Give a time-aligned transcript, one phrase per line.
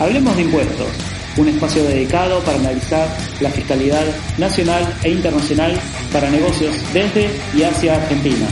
[0.00, 0.88] Hablemos de impuestos,
[1.36, 3.06] un espacio dedicado para analizar
[3.40, 4.06] la fiscalidad
[4.38, 5.78] nacional e internacional
[6.10, 8.48] para negocios desde y hacia Argentina.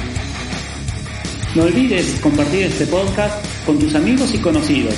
[1.54, 4.94] No olvides compartir este podcast con tus amigos y conocidos.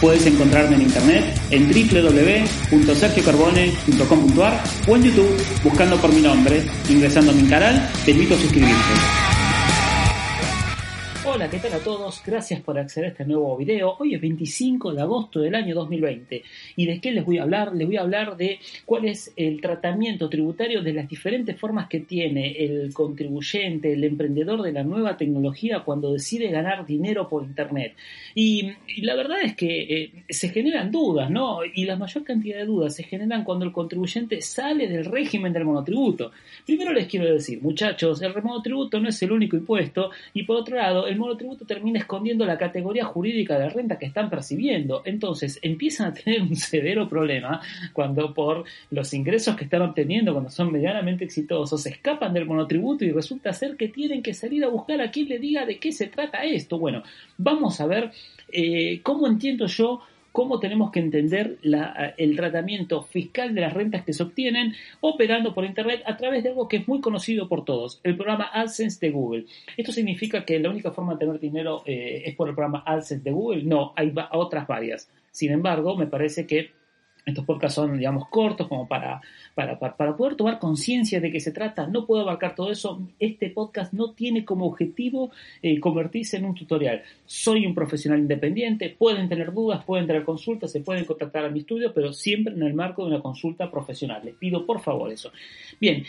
[0.00, 7.34] Puedes encontrarme en internet en www.sergiocarbone.com.ar o en YouTube buscando por mi nombre, ingresando a
[7.34, 9.29] mi canal, te invito a suscribirte.
[11.32, 12.20] Hola, ¿qué tal a todos?
[12.26, 13.94] Gracias por acceder a este nuevo video.
[14.00, 16.42] Hoy es 25 de agosto del año 2020.
[16.74, 17.72] ¿Y de qué les voy a hablar?
[17.72, 22.00] Les voy a hablar de cuál es el tratamiento tributario de las diferentes formas que
[22.00, 27.94] tiene el contribuyente, el emprendedor de la nueva tecnología cuando decide ganar dinero por Internet.
[28.34, 28.72] Y,
[29.02, 31.60] la verdad es que eh, se generan dudas, ¿no?
[31.64, 35.64] Y la mayor cantidad de dudas se generan cuando el contribuyente sale del régimen del
[35.64, 36.32] monotributo.
[36.66, 40.74] Primero les quiero decir, muchachos, el monotributo no es el único impuesto y por otro
[40.74, 45.02] lado, el monotributo termina escondiendo la categoría jurídica de renta que están percibiendo.
[45.04, 47.60] Entonces empiezan a tener un severo problema
[47.92, 53.12] cuando por los ingresos que están obteniendo, cuando son medianamente exitosos, escapan del monotributo y
[53.12, 56.08] resulta ser que tienen que salir a buscar a quien le diga de qué se
[56.08, 56.78] trata esto.
[56.78, 57.02] Bueno,
[57.38, 58.10] vamos a ver
[58.52, 60.00] eh, cómo entiendo yo
[60.32, 61.58] cómo tenemos que entender
[62.16, 66.50] el tratamiento fiscal de las rentas que se obtienen operando por Internet a través de
[66.50, 69.44] algo que es muy conocido por todos, el programa AdSense de Google.
[69.76, 73.24] ¿Esto significa que la única forma de tener dinero eh, es por el programa AdSense
[73.24, 73.62] de Google?
[73.64, 75.10] No, hay otras varias.
[75.30, 76.70] Sin embargo, me parece que
[77.30, 79.20] estos podcasts son, digamos, cortos como para,
[79.54, 81.86] para, para, poder tomar conciencia de qué se trata.
[81.86, 83.00] No puedo abarcar todo eso.
[83.18, 85.30] Este podcast no tiene como objetivo
[85.62, 87.02] eh, convertirse en un tutorial.
[87.26, 91.60] Soy un profesional independiente, pueden tener dudas, pueden tener consultas, se pueden contactar a mi
[91.60, 94.22] estudio, pero siempre en el marco de una consulta profesional.
[94.24, 95.32] Les pido por favor eso.
[95.80, 96.04] Bien,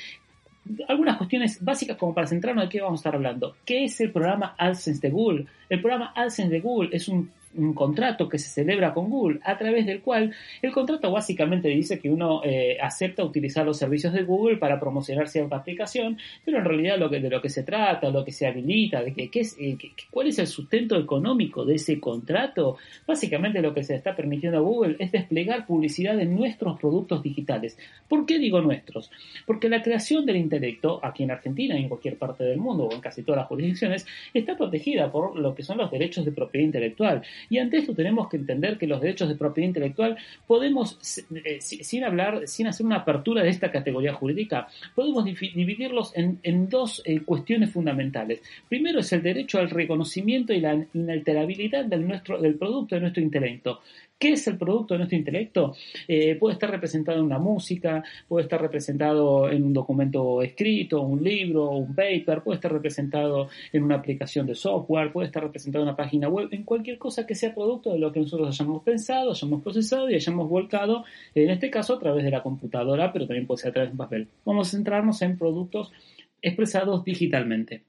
[0.87, 3.55] algunas cuestiones básicas como para centrarnos de qué vamos a estar hablando.
[3.65, 5.45] ¿Qué es el programa AdSense de Google?
[5.69, 9.57] El programa AdSense de Google es un un contrato que se celebra con Google, a
[9.57, 14.23] través del cual el contrato básicamente dice que uno eh, acepta utilizar los servicios de
[14.23, 18.09] Google para promocionar cierta aplicación, pero en realidad lo que, de lo que se trata,
[18.09, 19.77] lo que se habilita, de que, es, eh,
[20.09, 24.61] cuál es el sustento económico de ese contrato, básicamente lo que se está permitiendo a
[24.61, 27.77] Google es desplegar publicidad en nuestros productos digitales.
[28.07, 29.11] ¿Por qué digo nuestros?
[29.45, 32.93] Porque la creación del intelecto, aquí en Argentina y en cualquier parte del mundo o
[32.93, 36.65] en casi todas las jurisdicciones, está protegida por lo que son los derechos de propiedad
[36.65, 37.21] intelectual.
[37.49, 40.97] Y ante esto tenemos que entender que los derechos de propiedad intelectual podemos,
[41.45, 47.01] eh, sin hablar, sin hacer una apertura de esta categoría jurídica, podemos dividirlos en, dos
[47.05, 48.41] eh, cuestiones fundamentales.
[48.69, 53.23] Primero es el derecho al reconocimiento y la inalterabilidad del, nuestro, del producto de nuestro
[53.23, 53.81] intelecto.
[54.21, 55.75] ¿Qué es el producto de nuestro intelecto?
[56.07, 61.23] Eh, puede estar representado en una música, puede estar representado en un documento escrito, un
[61.23, 65.89] libro, un paper, puede estar representado en una aplicación de software, puede estar representado en
[65.89, 69.31] una página web, en cualquier cosa que sea producto de lo que nosotros hayamos pensado,
[69.31, 71.03] hayamos procesado y hayamos volcado,
[71.33, 73.93] en este caso a través de la computadora, pero también puede ser a través de
[73.93, 74.27] un papel.
[74.45, 75.91] Vamos a centrarnos en productos
[76.43, 77.81] expresados digitalmente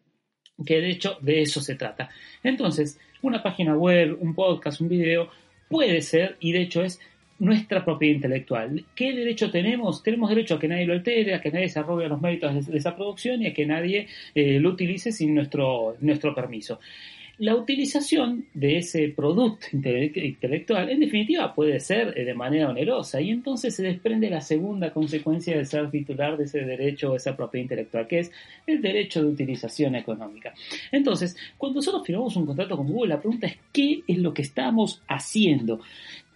[0.64, 2.08] que de hecho de eso se trata.
[2.42, 5.28] Entonces, una página web, un podcast, un video,
[5.72, 7.00] puede ser, y de hecho es
[7.38, 8.84] nuestra propiedad intelectual.
[8.94, 10.02] ¿Qué derecho tenemos?
[10.04, 12.78] Tenemos derecho a que nadie lo altere, a que nadie se robe los méritos de,
[12.78, 16.78] esa producción y a que nadie eh, lo utilice sin nuestro, nuestro permiso.
[17.42, 23.30] La utilización de ese producto intelectual, en definitiva, puede ser eh, de manera onerosa y
[23.30, 27.64] entonces se desprende la segunda consecuencia de ser titular de ese derecho o esa propiedad
[27.64, 28.30] intelectual, que es
[28.64, 30.54] el derecho de utilización económica.
[30.92, 34.42] Entonces, cuando nosotros firmamos un contrato con Google, la pregunta es ¿qué es lo que
[34.42, 35.80] estamos haciendo?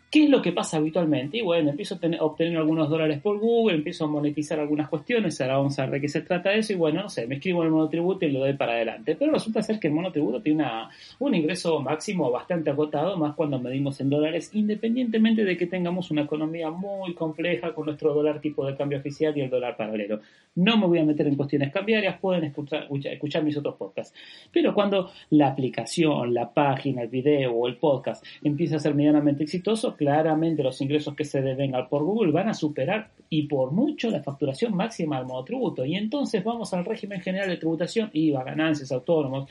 [0.09, 1.39] ¿Qué es lo que pasa habitualmente?
[1.39, 5.57] Y bueno, empiezo a obtener algunos dólares por Google, empiezo a monetizar algunas cuestiones, ahora
[5.57, 7.67] vamos a ver de qué se trata eso, y bueno, no sé, me escribo en
[7.67, 9.17] el monotributo y lo doy para adelante.
[9.19, 13.59] Pero resulta ser que el monotributo tiene una, un ingreso máximo bastante agotado, más cuando
[13.59, 18.65] medimos en dólares, independientemente de que tengamos una economía muy compleja con nuestro dólar tipo
[18.65, 20.21] de cambio oficial y el dólar paralelo.
[20.55, 24.17] No me voy a meter en cuestiones cambiarias, pueden escuchar, escuchar mis otros podcasts.
[24.53, 29.43] Pero cuando la aplicación, la página, el video o el podcast empieza a ser medianamente
[29.43, 33.73] exitoso, claramente los ingresos que se deben al por Google van a superar y por
[33.73, 35.85] mucho la facturación máxima del monotributo.
[35.85, 39.49] Y entonces vamos al régimen general de tributación, IVA, ganancias, autónomos.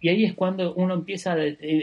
[0.00, 1.34] Y ahí es cuando uno empieza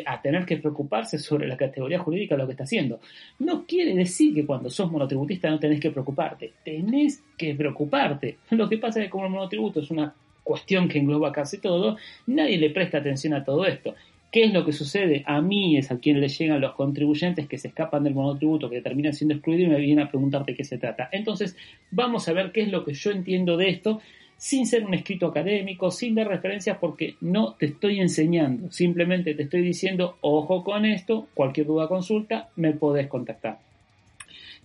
[0.05, 2.99] a, tener que preocuparse sobre la categoría jurídica de lo que está haciendo.
[3.39, 6.53] No quiere decir que cuando sos monotributista no tenés que preocuparte.
[6.63, 8.37] Tenés que preocuparte.
[8.51, 11.97] Lo que pasa es que como el monotributo es una cuestión que engloba casi todo,
[12.27, 13.95] nadie le presta atención a todo esto.
[14.33, 15.21] ¿Qué es lo que sucede?
[15.27, 18.81] A mí es a quien le llegan los contribuyentes que se escapan del monotributo, que
[18.81, 21.07] terminan siendo excluidos y me vienen a preguntarte qué se trata.
[21.11, 21.55] Entonces,
[21.91, 24.01] vamos a ver qué es lo que yo entiendo de esto
[24.35, 29.43] sin ser un escrito académico, sin dar referencias porque no te estoy enseñando, simplemente te
[29.43, 33.59] estoy diciendo, ojo con esto, cualquier duda consulta, me podés contactar.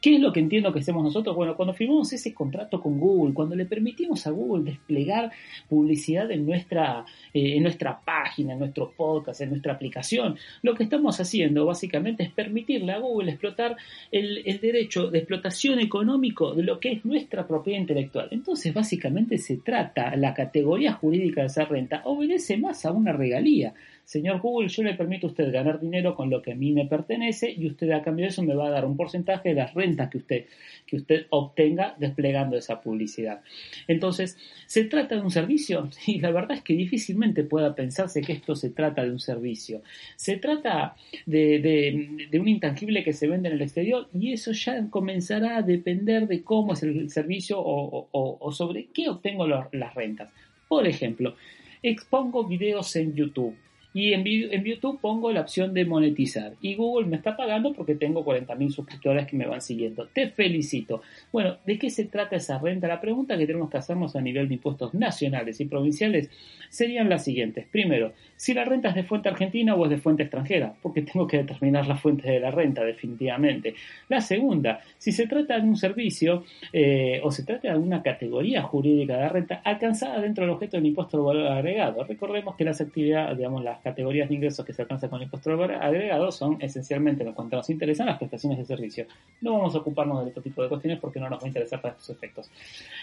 [0.01, 1.35] ¿Qué es lo que entiendo que hacemos nosotros?
[1.35, 5.33] Bueno, cuando firmamos ese contrato con Google, cuando le permitimos a Google desplegar
[5.69, 7.05] publicidad en nuestra,
[7.35, 12.23] eh, en nuestra página, en nuestro podcast, en nuestra aplicación, lo que estamos haciendo básicamente
[12.23, 13.77] es permitirle a Google explotar
[14.13, 18.29] el, el derecho de explotación económico de lo que es nuestra propiedad intelectual.
[18.31, 23.75] Entonces, básicamente se trata, la categoría jurídica de esa renta obedece más a una regalía
[24.09, 26.87] señor Google, yo le permito a usted ganar dinero con lo que a mí me
[26.87, 29.75] pertenece y usted a cambio de eso me va a dar un porcentaje de las
[29.75, 30.47] rentas que usted,
[30.87, 33.43] que usted obtenga desplegando esa publicidad.
[33.87, 35.91] Entonces, ¿se trata de un servicio?
[36.07, 39.83] Y la verdad es que difícilmente pueda pensarse que esto se trata de un servicio.
[40.17, 40.97] Se trata
[41.27, 46.27] de, un intangible que se vende en el exterior y eso ya comenzará a depender
[46.27, 50.33] de cómo es el servicio o, sobre qué obtengo las rentas.
[50.67, 51.37] Por ejemplo,
[51.83, 53.55] expongo videos en YouTube
[53.99, 54.25] y en,
[54.65, 56.53] YouTube pongo la opción de monetizar.
[56.61, 60.07] Y Google me está pagando porque tengo 40.000 suscriptores que me van siguiendo.
[60.07, 61.03] Te felicito.
[61.33, 62.87] Bueno, ¿de qué se trata esa renta?
[62.87, 66.31] La pregunta que tenemos que hacernos a nivel de impuestos nacionales y provinciales
[66.69, 67.67] serían las siguientes.
[67.67, 71.27] Primero, si la renta es de fuente argentina o es de fuente extranjera, porque tengo
[71.27, 73.75] que determinar la fuente de la renta, definitivamente.
[74.09, 78.63] La segunda, si se trata de un servicio eh, o se trata de una categoría
[78.63, 82.05] jurídica de renta alcanzada dentro del objeto del impuesto al valor agregado.
[82.05, 85.51] Recordemos que las actividades, digamos, las categorías de ingresos que se alcanzan con el impuesto
[85.51, 89.07] agregado son esencialmente, lo cuanto nos interesan, las prestaciones de servicio.
[89.41, 91.81] No vamos a ocuparnos de este tipo de cuestiones porque no nos va a interesar
[91.81, 92.51] para estos efectos.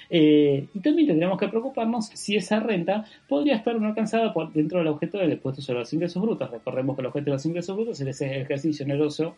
[0.09, 4.79] Eh, y también tendríamos que preocuparnos si esa renta podría estar no alcanzada por, dentro
[4.79, 6.49] del objeto del impuesto sobre los ingresos brutos.
[6.51, 9.35] Recordemos que el objeto de los ingresos brutos es el ejercicio oneroso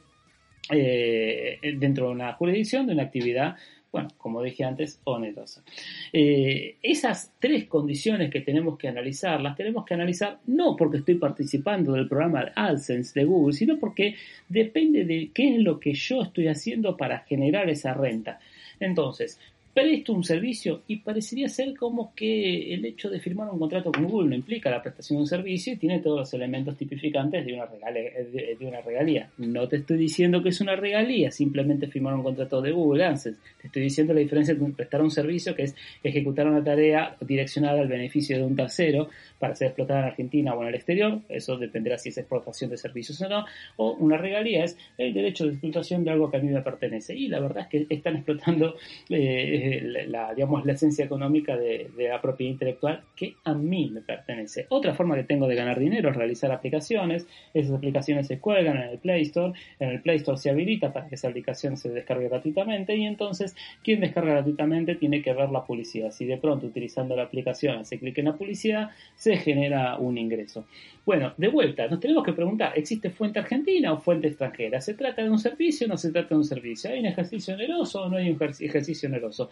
[0.70, 3.56] eh, dentro de una jurisdicción de una actividad
[3.92, 5.64] bueno, como dije antes, onerosa.
[6.12, 11.16] Eh, esas tres condiciones que tenemos que analizar, las tenemos que analizar no porque estoy
[11.16, 14.16] participando del programa AdSense de Google, sino porque
[14.50, 18.40] depende de qué es lo que yo estoy haciendo para generar esa renta.
[18.80, 19.40] Entonces,
[19.78, 24.06] presto un servicio y parecería ser como que el hecho de firmar un contrato con
[24.06, 27.54] Google no implica la prestación de un servicio y tiene todos los elementos tipificantes de
[27.54, 29.30] una, regalía, de, una regalía.
[29.38, 33.40] No te estoy diciendo que es una regalía, simplemente firmar un contrato de Google AdSense.
[33.62, 37.80] Te estoy diciendo la diferencia entre prestar un servicio que es ejecutar una tarea direccionada
[37.80, 41.56] al beneficio de un tercero para ser explotada en Argentina o en el exterior, eso
[41.56, 43.46] dependerá si es explotación de servicios o no,
[43.76, 47.16] o una regalía es el derecho de explotación de algo que a mí me pertenece.
[47.16, 48.76] Y la verdad es que están explotando
[49.10, 49.67] eh,
[50.08, 54.66] la, digamos, la esencia económica de, la propiedad intelectual que a mí me pertenece.
[54.70, 57.28] Otra forma que tengo de ganar dinero es realizar aplicaciones.
[57.54, 59.54] Esas aplicaciones se cuelgan en el Play Store.
[59.80, 63.56] En el Play Store se habilita para que esa aplicación se descargue gratuitamente y entonces
[63.84, 66.12] quien descarga gratuitamente tiene que ver la publicidad.
[66.12, 70.66] Si de pronto utilizando la aplicación hace clic en la publicidad, se genera un ingreso.
[71.08, 74.82] Bueno, de vuelta, nos tenemos que preguntar, ¿existe fuente argentina o fuente extranjera?
[74.82, 76.90] ¿Se trata de un servicio o no se trata de un servicio?
[76.90, 79.50] ¿Hay un ejercicio oneroso o no hay un ejercicio oneroso?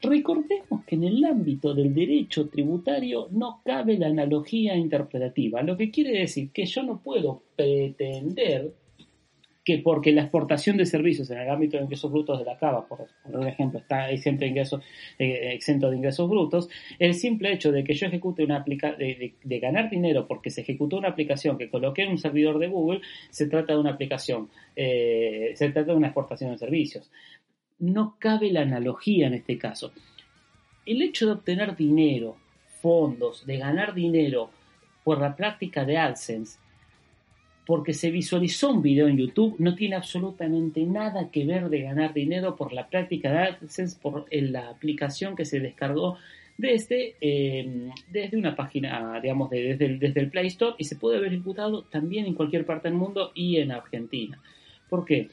[0.00, 5.90] Recordemos que en el ámbito del derecho tributario no cabe la analogía interpretativa, lo que
[5.90, 8.72] quiere decir que yo no puedo pretender
[9.68, 12.88] que porque la exportación de servicios en el ámbito de ingresos brutos de la CABA,
[12.88, 13.06] por,
[13.46, 14.82] ejemplo, está exento de, ingresos,
[15.18, 19.58] eh, exento de ingresos brutos, el simple hecho de que yo ejecute una aplicación, de,
[19.60, 23.46] ganar dinero porque se ejecutó una aplicación que coloqué en un servidor de Google, se
[23.46, 27.10] trata de una aplicación, eh, se trata de una exportación de servicios
[27.78, 29.92] no cabe la analogía en este caso.
[30.86, 32.36] El hecho de obtener dinero,
[32.80, 34.50] fondos, de ganar dinero
[35.04, 36.58] por la práctica de AdSense,
[37.66, 42.14] porque se visualizó un video en YouTube, no tiene absolutamente nada que ver de ganar
[42.14, 46.16] dinero por la práctica de AdSense, por la aplicación que se descargó
[46.56, 51.32] desde, eh, desde una página, digamos, el, desde el Play Store y se puede haber
[51.32, 54.40] ejecutado también en cualquier parte del mundo y en Argentina.
[54.88, 55.28] ¿Por qué?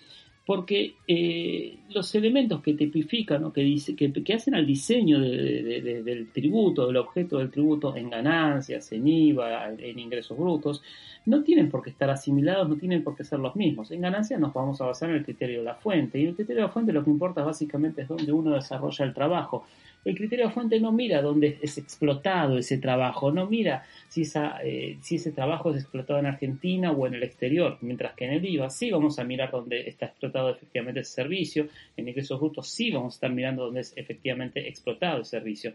[0.45, 6.85] Porque eh, los elementos que tipifican o que, dice, que, hacen al diseño del tributo,
[6.85, 10.83] del objeto del tributo en ganancias, en IVA, en ingresos brutos,
[11.25, 13.89] no tienen por qué estar asimilados, no tienen por qué ser los mismos.
[13.89, 16.61] En ganancias nos vamos a basar en el criterio de la fuente, y el criterio
[16.61, 19.65] de la fuente lo que importa básicamente es dónde uno desarrolla el trabajo
[20.05, 23.85] el criterio de fuente no mira dónde es explotado ese trabajo, no mira
[24.63, 28.33] eh, si ese trabajo es explotado en Argentina o en el exterior, mientras que en
[28.33, 32.69] el IVA sí vamos a mirar dónde está explotado efectivamente ese servicio, en ingresos brutos
[32.69, 35.73] sí vamos a estar mirando dónde es efectivamente explotado el servicio.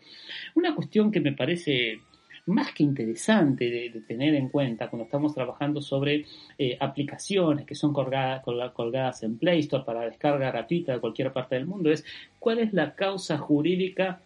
[0.55, 2.01] Una cuestión que me parece
[2.51, 6.27] más que interesante de, tener en cuenta cuando estamos trabajando sobre
[6.59, 11.55] eh, aplicaciones que son colgadas, colgadas en Play Store para descarga gratuita de cualquier parte
[11.55, 12.05] del mundo es
[12.39, 14.21] cuál es la causa jurídica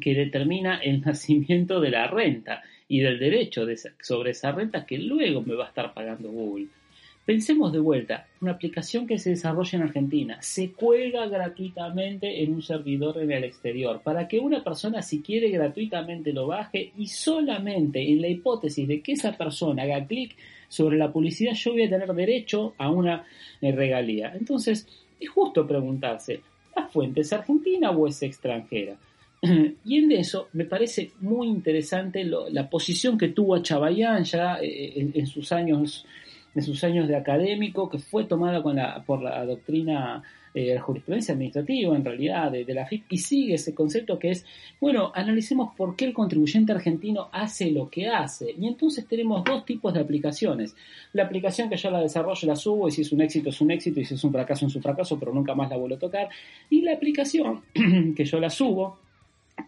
[0.00, 3.64] que determina el nacimiento de la renta y del derecho
[4.00, 6.66] sobre esa renta que luego me va a estar pagando Google.
[7.24, 12.60] Pensemos de vuelta, una aplicación que se desarrolla en Argentina se cuelga gratuitamente en un
[12.60, 18.06] servidor en el exterior para que una persona si quiere gratuitamente lo baje y solamente
[18.06, 20.36] en la hipótesis de que esa persona haga clic
[20.68, 23.24] sobre la publicidad yo voy a tener derecho a una
[23.62, 24.34] eh, regalía.
[24.38, 24.86] Entonces,
[25.18, 26.42] es justo preguntarse,
[26.76, 28.98] ¿la fuente es argentina o es extranjera?
[29.86, 35.26] Y en eso me parece muy interesante la posición que tuvo Chabayán ya eh, en
[35.26, 36.04] sus años
[36.54, 40.22] de sus años de académico, que fue tomada con la, por la doctrina
[40.56, 44.46] eh, jurisprudencia administrativa, en realidad, de, la FIP, y sigue ese concepto que es,
[44.80, 48.54] bueno, analicemos por qué el contribuyente argentino hace lo que hace.
[48.56, 50.76] Y entonces tenemos dos tipos de aplicaciones.
[51.12, 53.72] La aplicación que yo la desarrollo, la subo, y si es un éxito, es un
[53.72, 55.98] éxito, y si es un fracaso, es un fracaso, pero nunca más la vuelvo a
[55.98, 56.28] tocar.
[56.70, 57.62] Y la aplicación
[58.14, 58.98] que yo la subo,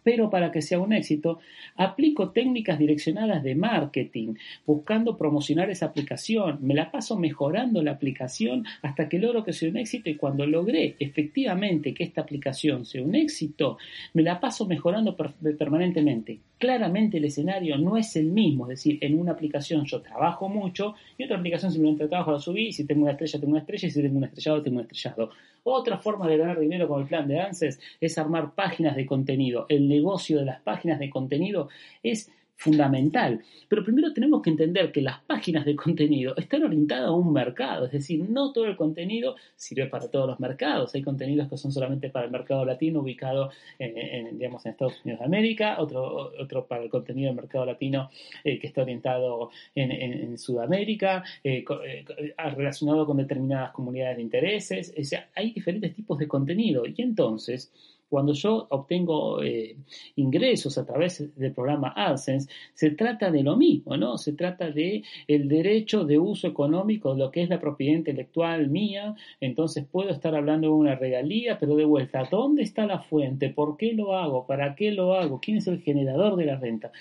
[0.06, 1.40] pero para que sea un éxito,
[1.74, 4.34] aplico técnicas direccionadas de marketing,
[4.64, 6.60] buscando promocionar esa aplicación.
[6.62, 10.46] Me la paso mejorando la aplicación hasta que logro que sea un éxito y cuando
[10.46, 13.78] logré efectivamente que esta aplicación sea un éxito,
[14.14, 15.16] me la paso mejorando
[15.58, 16.38] permanentemente.
[16.58, 20.94] Claramente el escenario no es el mismo, es decir, en una aplicación yo trabajo mucho
[21.18, 23.88] y otra aplicación simplemente trabajo, la subí y si tengo una estrella tengo una estrella
[23.88, 25.30] y si tengo un estrellado tengo un estrellado.
[25.64, 29.66] Otra forma de ganar dinero con el plan de ANSES es armar páginas de contenido.
[29.68, 31.68] El negocio de las páginas de contenido
[32.02, 33.42] es fundamental.
[33.68, 37.86] Pero primero tenemos que entender que las páginas de contenido están orientadas a un mercado,
[37.86, 40.94] es decir, no todo el contenido sirve para todos los mercados.
[40.94, 45.20] Hay contenidos que son solamente para el mercado latino ubicado en, digamos, en Estados Unidos
[45.20, 48.10] de América, otro, otro para el contenido del mercado latino
[48.42, 54.94] eh, que está orientado en, Sudamérica, eh, eh, relacionado con determinadas comunidades de intereses.
[54.98, 57.72] O sea, hay diferentes tipos de contenido y entonces
[58.08, 59.76] cuando yo obtengo eh,
[60.16, 64.18] ingresos a través del programa AdSense, se trata de lo mismo, ¿no?
[64.18, 68.68] Se trata de el derecho de uso económico de lo que es la propiedad intelectual
[68.68, 73.50] mía, entonces puedo estar hablando de una regalía, pero de vuelta, ¿dónde está la fuente?
[73.50, 74.46] ¿Por qué lo hago?
[74.46, 75.40] ¿Para qué lo hago?
[75.40, 76.92] ¿Quién es el generador de la renta?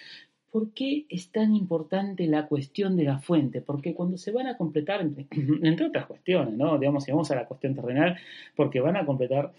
[0.51, 3.61] ¿Por qué es tan importante la cuestión de la fuente?
[3.61, 6.77] Porque cuando se van a completar, entre otras cuestiones, ¿no?
[6.77, 8.17] Digamos, si vamos a la cuestión terrenal,
[8.55, 9.51] porque van a completar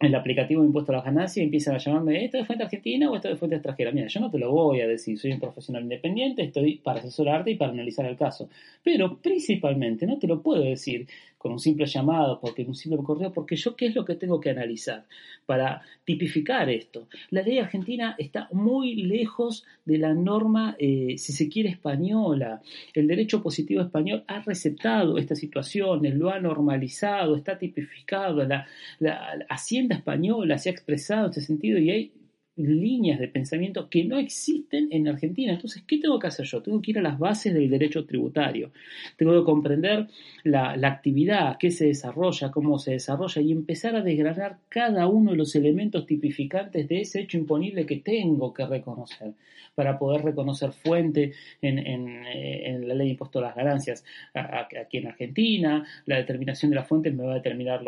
[0.00, 3.10] el aplicativo de impuesto a las ganancias y empiezan a llamarme, ¿esto de fuente argentina
[3.10, 3.90] o esto de fuente extranjera?
[3.90, 7.50] Mira, yo no te lo voy a decir, soy un profesional independiente, estoy para asesorarte
[7.50, 8.48] y para analizar el caso.
[8.84, 13.32] Pero principalmente no te lo puedo decir con un simple llamado, porque un simple correo,
[13.32, 15.06] porque yo qué es lo que tengo que analizar
[15.46, 17.08] para tipificar esto.
[17.30, 22.60] La ley argentina está muy lejos de la norma, eh, si se quiere, española.
[22.92, 28.44] El derecho positivo español ha receptado estas situaciones, lo ha normalizado, está tipificado.
[28.44, 28.66] La,
[28.98, 32.12] la Hacienda española se ha expresado en este sentido y hay
[32.58, 35.52] líneas de pensamiento que no existen en Argentina.
[35.52, 36.62] Entonces, ¿qué tengo que hacer yo?
[36.62, 38.70] Tengo que ir a las bases del derecho tributario.
[39.16, 40.08] Tengo que comprender
[40.44, 45.36] la, actividad, qué se desarrolla, cómo se desarrolla y empezar a desgranar cada uno de
[45.36, 49.32] los elementos tipificantes de ese hecho imponible que tengo que reconocer
[49.74, 51.78] para poder reconocer fuente en,
[52.26, 55.86] eh, la ley de impuesto a las ganancias aquí en Argentina.
[56.06, 57.82] La determinación de las fuentes me va a determinar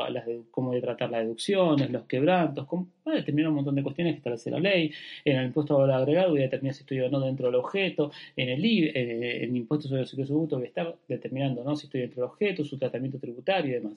[0.53, 4.15] cómo voy a tratar las deducciones, los quebrantos, va a determinar un montón de cuestiones
[4.15, 4.93] que establece la ley,
[5.25, 7.57] en el impuesto a valor agregado voy a determinar si estoy o no dentro del
[7.57, 11.65] objeto, en el, IVA, eh, en el impuesto sobre los secretos voy a estar determinando
[11.65, 11.77] ¿no?
[11.77, 13.93] si estoy dentro del objeto, su tratamiento tributario y demás.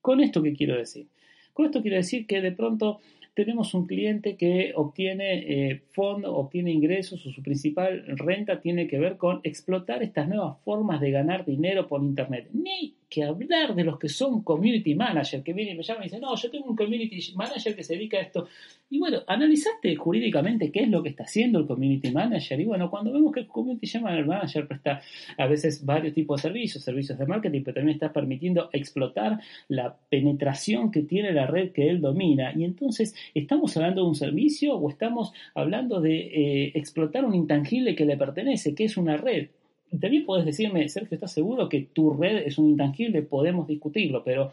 [0.00, 1.06] ¿Con esto qué quiero decir?
[1.52, 3.00] Con esto quiero decir que de pronto
[3.34, 8.98] tenemos un cliente que obtiene eh, fondos, obtiene ingresos o su principal renta tiene que
[8.98, 12.48] ver con explotar estas nuevas formas de ganar dinero por Internet.
[12.52, 16.06] Ni que hablar de los que son community manager, que vienen y me llaman y
[16.06, 18.48] dicen, no, yo tengo un community manager que se dedica a esto.
[18.90, 22.58] Y bueno, analizaste jurídicamente qué es lo que está haciendo el community manager.
[22.60, 25.00] Y bueno, cuando vemos que el community manager presta
[25.38, 29.96] a veces varios tipos de servicios, servicios de marketing, pero también está permitiendo explotar la
[30.10, 32.52] penetración que tiene la red que él domina.
[32.56, 37.94] Y entonces, ¿estamos hablando de un servicio o estamos hablando de eh, explotar un intangible
[37.94, 39.50] que le pertenece, que es una red?
[39.98, 43.22] También puedes decirme, Sergio, ¿estás seguro que tu red es un intangible?
[43.22, 44.52] Podemos discutirlo, pero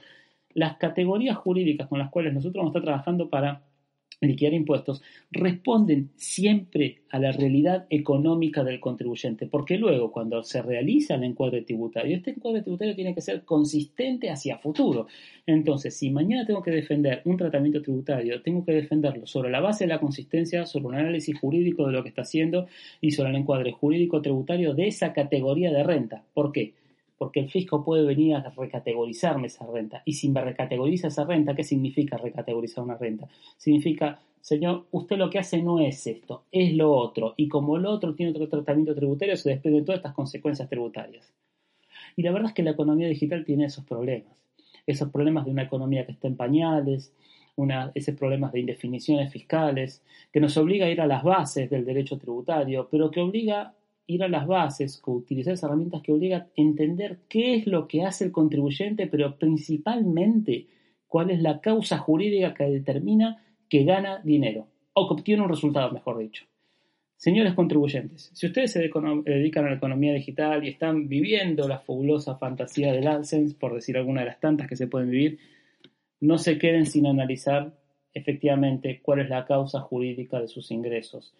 [0.53, 3.62] las categorías jurídicas con las cuales nosotros vamos a estar trabajando para
[4.27, 5.01] liquidar impuestos
[5.31, 11.63] responden siempre a la realidad económica del contribuyente, porque luego cuando se realiza el encuadre
[11.63, 15.07] tributario, este encuadre tributario tiene que ser consistente hacia futuro.
[15.45, 19.85] Entonces, si mañana tengo que defender un tratamiento tributario, tengo que defenderlo sobre la base
[19.85, 22.67] de la consistencia, sobre un análisis jurídico de lo que está haciendo
[23.01, 26.23] y sobre el encuadre jurídico tributario de esa categoría de renta.
[26.33, 26.73] ¿Por qué?
[27.21, 30.01] Porque el fisco puede venir a recategorizarme esa renta.
[30.05, 33.27] Y si me recategoriza esa renta, ¿qué significa recategorizar una renta?
[33.57, 37.85] Significa señor, usted lo que hace no es esto, es lo otro, y como el
[37.85, 41.31] otro tiene otro tratamiento tributario, se desprenden todas estas consecuencias tributarias.
[42.15, 44.35] Y la verdad es que la economía digital tiene esos problemas,
[44.87, 47.13] esos problemas de una economía que está en pañales,
[47.93, 50.01] esos problemas de indefiniciones fiscales,
[50.33, 53.75] que nos obliga a ir a las bases del derecho tributario, pero que obliga
[54.13, 58.03] ir a las bases, utilizar esas herramientas que obliga a entender qué es lo que
[58.03, 60.67] hace el contribuyente, pero principalmente
[61.07, 65.91] cuál es la causa jurídica que determina que gana dinero o que obtiene un resultado,
[65.91, 66.45] mejor dicho.
[67.15, 72.35] Señores contribuyentes, si ustedes se dedican a la economía digital y están viviendo la fabulosa
[72.37, 75.37] fantasía del AdSense, por decir alguna de las tantas que se pueden vivir,
[76.19, 77.73] no se queden sin analizar
[78.13, 81.35] efectivamente cuál es la causa jurídica de sus ingresos.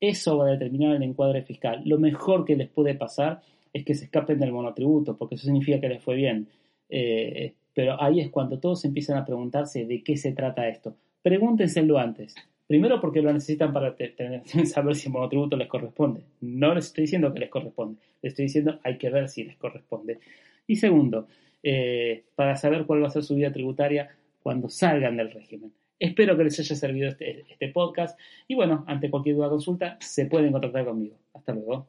[0.00, 1.82] Eso va a determinar el encuadre fiscal.
[1.84, 5.80] Lo mejor que les puede pasar es que se escapen del monotributo, porque eso significa
[5.80, 6.48] que les fue bien.
[6.88, 10.96] Eh, pero ahí es cuando todos empiezan a preguntarse de qué se trata esto.
[11.22, 12.34] Pregúntenselo antes.
[12.66, 13.94] Primero porque lo necesitan para
[14.64, 16.22] saber si el monotributo les corresponde.
[16.40, 19.56] No les estoy diciendo que les corresponde, les estoy diciendo hay que ver si les
[19.56, 20.18] corresponde.
[20.66, 21.28] Y segundo,
[21.62, 24.08] eh, para saber cuál va a ser su vida tributaria
[24.42, 25.72] cuando salgan del régimen.
[25.98, 29.96] Espero que les haya servido este, este podcast y bueno, ante cualquier duda o consulta
[30.00, 31.16] se pueden contactar conmigo.
[31.32, 31.86] Hasta luego.